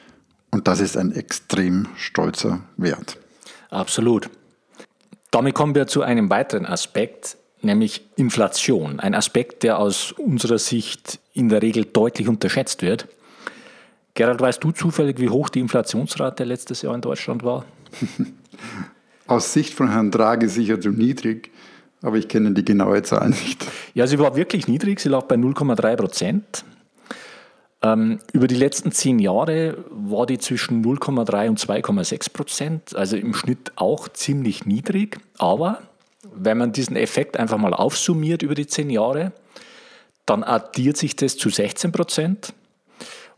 Und 0.51 0.69
das 0.69 0.81
ist 0.81 0.97
ein 0.97 1.13
extrem 1.13 1.89
stolzer 1.97 2.61
Wert. 2.77 3.19
Absolut. 3.69 4.31
Damit 5.37 5.55
kommen 5.55 5.75
wir 5.75 5.87
zu 5.87 6.01
einem 6.01 6.31
weiteren 6.31 6.65
Aspekt, 6.65 7.37
nämlich 7.61 8.07
Inflation. 8.17 9.01
Ein 9.01 9.15
Aspekt, 9.15 9.65
der 9.65 9.79
aus 9.79 10.13
unserer 10.13 10.57
Sicht 10.57 11.19
in 11.35 11.51
der 11.51 11.61
Regel 11.61 11.85
deutlich 11.85 12.27
unterschätzt 12.27 12.81
wird. 12.81 13.07
Gerald, 14.15 14.41
weißt 14.41 14.65
du 14.65 14.73
zufällig, 14.73 15.21
wie 15.21 15.29
hoch 15.29 15.51
die 15.51 15.61
Inflationsrate 15.61 16.45
letztes 16.45 16.81
Jahr 16.81 16.95
in 16.95 17.03
Deutschland 17.03 17.43
war? 17.43 17.67
Aus 19.27 19.53
Sicht 19.53 19.75
von 19.75 19.91
Herrn 19.91 20.11
Draghi 20.11 20.49
sicher 20.49 20.81
zu 20.81 20.89
niedrig, 20.89 21.51
aber 22.01 22.17
ich 22.17 22.29
kenne 22.29 22.53
die 22.53 22.65
genaue 22.65 23.03
Zahl 23.03 23.29
nicht. 23.29 23.63
Ja, 23.93 24.07
sie 24.07 24.19
war 24.19 24.37
wirklich 24.37 24.69
niedrig, 24.69 25.01
sie 25.01 25.11
lag 25.11 25.25
bei 25.25 25.35
0,3 25.35 25.97
Prozent. 25.97 26.65
Ähm, 27.87 28.19
über 28.33 28.49
die 28.49 28.57
letzten 28.57 28.91
zehn 28.91 29.21
Jahre 29.21 29.85
war 29.91 30.27
die 30.27 30.39
zwischen 30.39 30.85
0,3 30.85 31.49
und 31.49 31.61
2,6 31.61 32.33
Prozent, 32.33 32.97
also 32.97 33.17
im 33.17 33.33
Schnitt 33.33 33.73
auch 33.77 34.09
ziemlich 34.09 34.67
niedrig. 34.67 35.19
Aber 35.39 35.83
wenn 36.35 36.59
man 36.59 36.73
diesen 36.73 36.97
Effekt 36.97 37.37
einfach 37.37 37.59
mal 37.59 37.73
aufsummiert 37.73 38.43
über 38.43 38.57
die 38.57 38.67
zehn 38.67 38.91
Jahre, 38.91 39.33
dann 40.25 40.43
addiert 40.43 40.97
sich 40.97 41.15
das 41.15 41.37
zu 41.37 41.49
16 41.49 41.93
Prozent. 41.93 42.55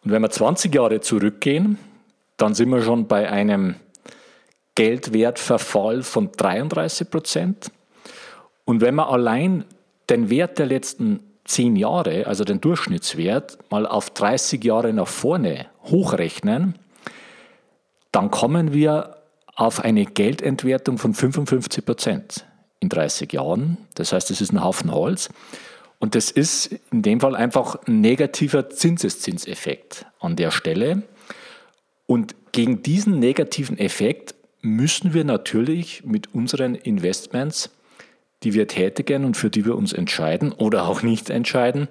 Und 0.03 0.13
wenn 0.13 0.23
wir 0.23 0.31
20 0.31 0.75
Jahre 0.75 1.01
zurückgehen, 1.03 1.79
dann 2.39 2.55
sind 2.55 2.71
wir 2.71 2.81
schon 2.81 3.07
bei 3.07 3.29
einem 3.29 3.75
Geldwertverfall 4.77 6.03
von 6.03 6.31
33 6.33 7.11
Prozent. 7.11 7.71
Und 8.65 8.81
wenn 8.81 8.95
man 8.95 9.09
allein 9.09 9.65
den 10.09 10.31
Wert 10.31 10.59
der 10.59 10.67
letzten 10.67 11.21
zehn 11.49 11.77
Jahre, 11.77 12.27
also 12.27 12.45
den 12.45 12.61
Durchschnittswert, 12.61 13.59
mal 13.71 13.87
auf 13.87 14.11
30 14.11 14.63
Jahre 14.63 14.93
nach 14.93 15.09
vorne 15.09 15.67
hochrechnen, 15.85 16.75
dann 18.13 18.31
kommen 18.31 18.73
wir 18.73 19.17
auf 19.57 19.81
eine 19.81 20.05
Geldentwertung 20.05 20.99
von 20.99 21.15
55 21.15 21.85
Prozent 21.85 22.47
in 22.81 22.89
30 22.89 23.33
Jahren. 23.33 23.79
Das 23.95 24.13
heißt, 24.13 24.31
das 24.31 24.41
ist 24.41 24.53
ein 24.53 24.63
Haufen 24.63 24.93
Holz. 24.93 25.31
Und 25.99 26.15
das 26.15 26.31
ist 26.31 26.79
in 26.93 27.03
dem 27.03 27.21
Fall 27.21 27.35
einfach 27.35 27.77
ein 27.87 28.01
negativer 28.01 28.71
Zinseszinseffekt 28.71 30.07
an 30.21 30.37
der 30.37 30.53
Stelle. 30.53 31.03
Und 32.07 32.37
gegen 32.53 32.83
diesen 32.83 33.19
negativen 33.19 33.79
Effekt 33.79 34.35
müssen 34.61 35.13
wir 35.13 35.25
natürlich 35.25 36.05
mit 36.05 36.35
unseren 36.35 36.75
Investments 36.75 37.71
die 38.43 38.55
wir 38.55 38.69
tätigen 38.69 39.25
und 39.25 39.37
für 39.37 39.51
die 39.51 39.65
wir 39.65 39.77
uns 39.77 39.93
entscheiden 39.93 40.53
oder 40.53 40.87
auch 40.87 41.03
nicht 41.03 41.31
entscheiden, 41.31 41.89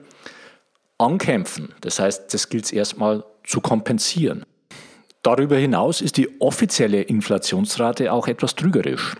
ankämpfen. 0.97 1.73
Das 1.81 1.99
heißt, 1.99 2.33
das 2.33 2.49
gilt 2.49 2.65
es 2.65 2.71
erstmal 2.71 3.23
zu 3.43 3.61
kompensieren. 3.61 4.43
Darüber 5.23 5.57
hinaus 5.57 6.01
ist 6.01 6.17
die 6.17 6.39
offizielle 6.39 7.01
Inflationsrate 7.01 8.11
auch 8.13 8.27
etwas 8.27 8.55
trügerisch. 8.55 9.15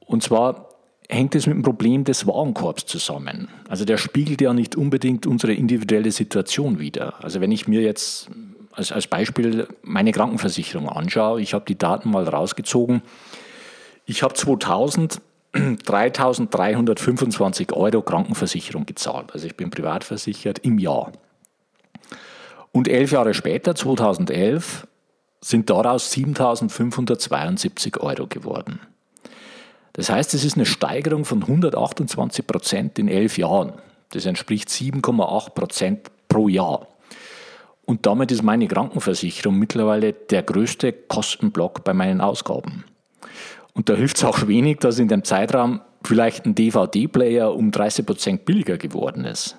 Und 0.00 0.22
zwar 0.22 0.68
hängt 1.08 1.34
es 1.34 1.46
mit 1.46 1.56
dem 1.56 1.62
Problem 1.62 2.04
des 2.04 2.26
Warenkorbs 2.26 2.86
zusammen. 2.86 3.48
Also 3.68 3.84
der 3.84 3.98
spiegelt 3.98 4.40
ja 4.40 4.54
nicht 4.54 4.76
unbedingt 4.76 5.26
unsere 5.26 5.52
individuelle 5.52 6.12
Situation 6.12 6.78
wider. 6.78 7.22
Also 7.22 7.40
wenn 7.40 7.52
ich 7.52 7.68
mir 7.68 7.82
jetzt 7.82 8.30
als, 8.72 8.92
als 8.92 9.06
Beispiel 9.06 9.68
meine 9.82 10.12
Krankenversicherung 10.12 10.88
anschaue, 10.88 11.40
ich 11.40 11.54
habe 11.54 11.64
die 11.66 11.78
Daten 11.78 12.10
mal 12.10 12.26
rausgezogen. 12.28 13.02
Ich 14.06 14.22
habe 14.22 14.34
2000 14.34 15.20
3.325 15.54 17.72
Euro 17.72 18.02
Krankenversicherung 18.02 18.84
gezahlt. 18.86 19.32
Also 19.32 19.46
ich 19.46 19.56
bin 19.56 19.70
privat 19.70 20.02
versichert 20.04 20.58
im 20.60 20.78
Jahr. 20.78 21.12
Und 22.72 22.88
elf 22.88 23.12
Jahre 23.12 23.34
später, 23.34 23.76
2011, 23.76 24.88
sind 25.40 25.70
daraus 25.70 26.12
7.572 26.12 28.00
Euro 28.00 28.26
geworden. 28.26 28.80
Das 29.92 30.10
heißt, 30.10 30.34
es 30.34 30.44
ist 30.44 30.56
eine 30.56 30.66
Steigerung 30.66 31.24
von 31.24 31.42
128 31.42 32.44
Prozent 32.46 32.98
in 32.98 33.06
elf 33.06 33.38
Jahren. 33.38 33.74
Das 34.10 34.26
entspricht 34.26 34.68
7,8 34.68 35.50
Prozent 35.50 36.10
pro 36.28 36.48
Jahr. 36.48 36.88
Und 37.84 38.06
damit 38.06 38.32
ist 38.32 38.42
meine 38.42 38.66
Krankenversicherung 38.66 39.56
mittlerweile 39.56 40.12
der 40.12 40.42
größte 40.42 40.92
Kostenblock 40.92 41.84
bei 41.84 41.94
meinen 41.94 42.20
Ausgaben. 42.20 42.84
Und 43.74 43.88
da 43.88 43.94
hilft 43.94 44.16
es 44.16 44.24
auch 44.24 44.46
wenig, 44.46 44.78
dass 44.78 44.98
in 44.98 45.08
dem 45.08 45.24
Zeitraum 45.24 45.80
vielleicht 46.02 46.46
ein 46.46 46.54
DVD-Player 46.54 47.52
um 47.52 47.70
30 47.70 48.06
Prozent 48.06 48.44
billiger 48.44 48.78
geworden 48.78 49.24
ist. 49.24 49.56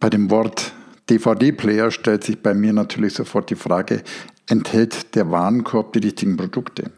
Bei 0.00 0.08
dem 0.08 0.30
Wort 0.30 0.72
DVD-Player 1.10 1.90
stellt 1.90 2.24
sich 2.24 2.42
bei 2.42 2.54
mir 2.54 2.72
natürlich 2.72 3.12
sofort 3.12 3.50
die 3.50 3.56
Frage, 3.56 4.02
enthält 4.48 5.14
der 5.14 5.30
Warenkorb 5.30 5.92
die 5.92 5.98
richtigen 6.00 6.36
Produkte? 6.36 6.90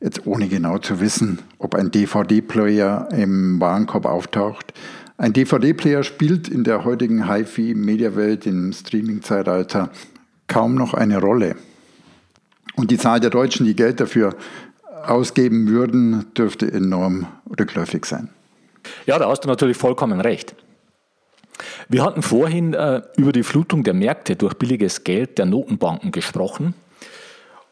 Jetzt 0.00 0.26
ohne 0.26 0.48
genau 0.48 0.78
zu 0.78 1.00
wissen, 1.00 1.38
ob 1.58 1.74
ein 1.74 1.90
DVD-Player 1.90 3.08
im 3.12 3.60
Warenkorb 3.60 4.06
auftaucht. 4.06 4.74
Ein 5.16 5.32
DVD-Player 5.32 6.02
spielt 6.02 6.48
in 6.48 6.64
der 6.64 6.84
heutigen 6.84 7.28
HiFi-Mediawelt, 7.28 8.46
im 8.46 8.72
Streaming-Zeitalter, 8.72 9.90
kaum 10.48 10.74
noch 10.74 10.92
eine 10.92 11.20
Rolle. 11.20 11.56
Und 12.76 12.90
die 12.90 12.98
Zahl 12.98 13.20
der 13.20 13.30
Deutschen, 13.30 13.66
die 13.66 13.76
Geld 13.76 14.00
dafür 14.00 14.34
ausgeben 15.10 15.68
würden, 15.68 16.26
dürfte 16.34 16.70
enorm 16.70 17.26
rückläufig 17.58 18.04
sein. 18.04 18.28
Ja, 19.06 19.18
da 19.18 19.28
hast 19.28 19.44
du 19.44 19.48
natürlich 19.48 19.76
vollkommen 19.76 20.20
recht. 20.20 20.54
Wir 21.88 22.02
hatten 22.02 22.22
vorhin 22.22 22.74
äh, 22.74 23.02
über 23.16 23.32
die 23.32 23.42
Flutung 23.42 23.84
der 23.84 23.94
Märkte 23.94 24.36
durch 24.36 24.54
billiges 24.54 25.04
Geld 25.04 25.38
der 25.38 25.46
Notenbanken 25.46 26.12
gesprochen. 26.12 26.74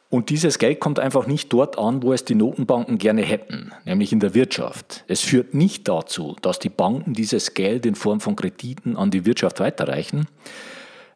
Und 0.09 0.29
dieses 0.29 0.59
Geld 0.59 0.79
kommt 0.79 0.99
einfach 0.99 1.27
nicht 1.27 1.51
dort 1.55 1.79
an, 1.79 2.03
wo 2.03 2.13
es 2.13 2.27
die 2.27 2.35
Notenbanken 2.35 2.99
gerne 2.99 3.23
hätten, 3.23 3.73
nämlich 3.87 4.13
in 4.13 4.21
der 4.21 4.35
Wirtschaft. 4.35 5.05
Es 5.09 5.23
führt 5.23 5.55
nicht 5.55 5.89
dazu, 5.89 6.37
dass 6.43 6.59
die 6.59 6.69
Banken 6.69 7.15
dieses 7.15 7.55
Geld 7.55 7.87
in 7.87 7.95
Form 7.95 8.21
von 8.21 8.37
Krediten 8.37 8.97
an 8.99 9.11
die 9.11 9.25
Wirtschaft 9.25 9.59
weiterreichen. 9.59 10.27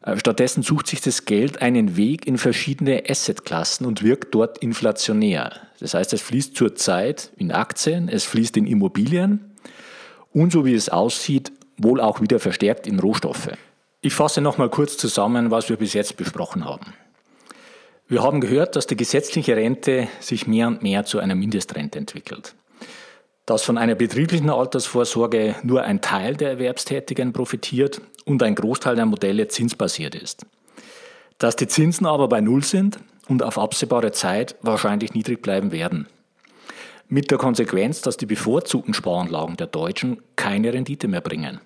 Äh, 0.07 0.17
stattdessen 0.17 0.63
sucht 0.63 0.87
sich 0.87 1.01
das 1.01 1.25
Geld 1.25 1.61
einen 1.61 1.97
Weg 1.97 2.25
in 2.25 2.37
verschiedene 2.37 3.03
Assetklassen 3.07 3.85
und 3.85 4.03
wirkt 4.03 4.33
dort 4.33 4.57
inflationär. 4.59 5.51
Das 5.79 5.93
heißt, 5.93 6.13
es 6.13 6.21
fließt 6.21 6.55
zurzeit 6.55 7.31
in 7.37 7.51
Aktien, 7.51 8.09
es 8.09 8.23
fließt 8.23 8.57
in 8.57 8.65
Immobilien 8.65 9.53
und 10.33 10.51
so 10.51 10.65
wie 10.65 10.73
es 10.73 10.89
aussieht, 10.89 11.51
wohl 11.77 12.01
auch 12.01 12.21
wieder 12.21 12.39
verstärkt 12.39 12.87
in 12.87 12.99
Rohstoffe. 12.99 13.51
Ich 14.01 14.13
fasse 14.13 14.41
nochmal 14.41 14.69
kurz 14.69 14.97
zusammen, 14.97 15.51
was 15.51 15.69
wir 15.69 15.75
bis 15.75 15.93
jetzt 15.93 16.17
besprochen 16.17 16.65
haben. 16.65 16.93
Wir 18.07 18.23
haben 18.23 18.39
gehört, 18.39 18.75
dass 18.75 18.87
die 18.87 18.95
gesetzliche 18.95 19.55
Rente 19.57 20.07
sich 20.21 20.47
mehr 20.47 20.67
und 20.67 20.81
mehr 20.81 21.03
zu 21.03 21.19
einer 21.19 21.35
Mindestrente 21.35 21.99
entwickelt. 21.99 22.55
Dass 23.47 23.63
von 23.63 23.79
einer 23.79 23.95
betrieblichen 23.95 24.51
Altersvorsorge 24.51 25.55
nur 25.63 25.81
ein 25.81 26.01
Teil 26.01 26.35
der 26.35 26.51
Erwerbstätigen 26.51 27.33
profitiert 27.33 28.01
und 28.25 28.43
ein 28.43 28.53
Großteil 28.53 28.95
der 28.95 29.07
Modelle 29.07 29.47
zinsbasiert 29.47 30.13
ist. 30.13 30.45
Dass 31.39 31.55
die 31.55 31.67
Zinsen 31.67 32.05
aber 32.05 32.27
bei 32.27 32.41
Null 32.41 32.63
sind 32.63 32.99
und 33.27 33.41
auf 33.41 33.57
absehbare 33.57 34.11
Zeit 34.11 34.55
wahrscheinlich 34.61 35.13
niedrig 35.13 35.41
bleiben 35.41 35.71
werden. 35.71 36.07
Mit 37.07 37.31
der 37.31 37.37
Konsequenz, 37.37 38.01
dass 38.01 38.17
die 38.17 38.25
bevorzugten 38.25 38.93
Sparanlagen 38.93 39.55
der 39.55 39.67
Deutschen 39.67 40.21
keine 40.35 40.73
Rendite 40.73 41.07
mehr 41.07 41.21
bringen. 41.21 41.61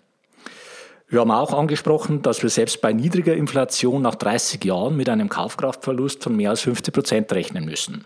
Wir 1.07 1.19
haben 1.19 1.31
auch 1.31 1.51
angesprochen, 1.51 2.21
dass 2.21 2.43
wir 2.43 2.49
selbst 2.49 2.79
bei 2.79 2.93
niedriger 2.93 3.33
Inflation 3.33 4.03
nach 4.03 4.15
30 4.15 4.63
Jahren 4.63 4.95
mit 4.95 5.09
einem 5.09 5.29
Kaufkraftverlust 5.29 6.23
von 6.23 6.37
mehr 6.37 6.51
als 6.51 6.61
50 6.61 6.93
Prozent 6.93 7.33
rechnen 7.33 7.65
müssen. 7.65 8.05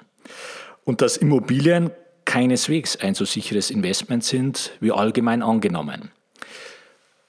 Und 0.85 1.01
dass 1.01 1.17
Immobilien 1.17 1.91
keineswegs 2.35 2.97
ein 2.97 3.15
so 3.15 3.23
sicheres 3.23 3.71
Investment 3.71 4.21
sind 4.21 4.73
wie 4.81 4.91
allgemein 4.91 5.41
angenommen. 5.41 6.11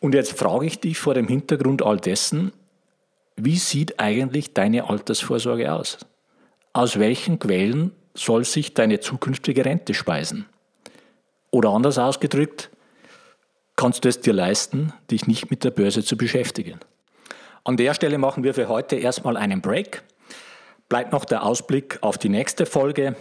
Und 0.01 0.16
jetzt 0.16 0.37
frage 0.37 0.66
ich 0.66 0.81
dich 0.81 0.99
vor 0.99 1.14
dem 1.14 1.29
Hintergrund 1.29 1.81
all 1.81 1.99
dessen, 1.99 2.51
wie 3.37 3.55
sieht 3.55 4.01
eigentlich 4.01 4.53
deine 4.53 4.90
Altersvorsorge 4.90 5.73
aus? 5.73 5.99
Aus 6.73 6.99
welchen 6.99 7.38
Quellen 7.38 7.92
soll 8.14 8.45
sich 8.45 8.75
deine 8.75 8.99
zukünftige 8.99 9.64
Rente 9.64 9.95
speisen? 9.95 10.47
Oder 11.53 11.69
anders 11.69 11.99
ausgedrückt, 11.99 12.71
kannst 13.77 14.05
du 14.05 14.09
es 14.09 14.19
dir 14.19 14.33
leisten, 14.33 14.92
dich 15.12 15.29
nicht 15.29 15.53
mit 15.53 15.62
der 15.62 15.71
Börse 15.71 16.03
zu 16.03 16.16
beschäftigen? 16.16 16.81
An 17.62 17.77
der 17.77 17.95
Stelle 17.95 18.19
machen 18.19 18.42
wir 18.42 18.55
für 18.55 18.69
heute 18.69 18.97
erstmal 18.97 19.37
einen 19.37 19.61
Break. 19.61 20.03
Bleibt 20.88 21.12
noch 21.12 21.25
der 21.25 21.45
Ausblick 21.45 21.99
auf 22.01 22.19
die 22.19 22.29
nächste 22.29 22.66
Folge. 22.66 23.14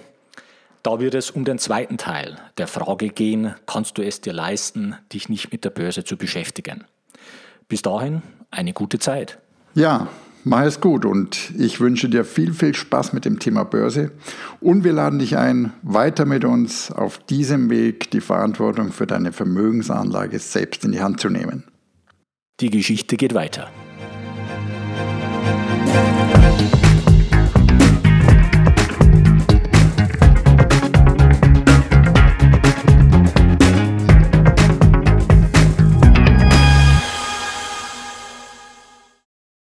Da 0.86 1.00
wird 1.00 1.16
es 1.16 1.32
um 1.32 1.46
den 1.46 1.58
zweiten 1.58 1.98
Teil 1.98 2.38
der 2.60 2.68
Frage 2.68 3.10
gehen, 3.10 3.56
kannst 3.66 3.98
du 3.98 4.04
es 4.04 4.22
dir 4.22 4.34
leisten, 4.34 4.96
dich 5.12 5.30
nicht 5.30 5.52
mit 5.52 5.66
der 5.66 5.72
Börse 5.72 6.04
zu 6.04 6.16
beschäftigen? 6.16 6.84
Bis 7.68 7.82
dahin 7.82 8.22
eine 8.52 8.72
gute 8.72 9.00
Zeit. 9.00 9.40
Ja, 9.74 10.10
Mach 10.48 10.62
es 10.62 10.80
gut 10.80 11.06
und 11.06 11.54
ich 11.58 11.80
wünsche 11.80 12.08
dir 12.08 12.24
viel, 12.24 12.54
viel 12.54 12.76
Spaß 12.76 13.14
mit 13.14 13.26
dem 13.26 13.40
Thema 13.40 13.64
Börse 13.64 14.12
und 14.62 14.84
wir 14.84 14.94
laden 14.94 15.18
dich 15.18 15.38
ein, 15.38 15.74
weiter 15.82 16.26
mit 16.26 16.46
uns 16.46 16.92
auf 16.92 17.18
diesem 17.18 17.72
Weg 17.72 18.12
die 18.12 18.22
Verantwortung 18.22 18.92
für 18.92 19.08
deine 19.08 19.32
Vermögensanlage 19.32 20.38
selbst 20.38 20.86
in 20.86 20.92
die 20.92 21.02
Hand 21.02 21.20
zu 21.20 21.30
nehmen. 21.30 21.64
Die 22.60 22.70
Geschichte 22.70 23.18
geht 23.18 23.34
weiter. 23.34 23.72